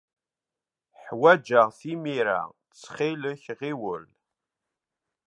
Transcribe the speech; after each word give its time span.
Ḥwajeɣ-t 1.05 1.79
imir-a. 1.93 2.41
Ttxil-k, 2.53 3.43
ɣiwel! 3.59 4.05